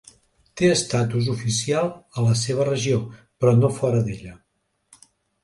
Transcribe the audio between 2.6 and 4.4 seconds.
regió, però no fora d'ella.